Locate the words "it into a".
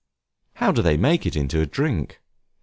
1.27-1.67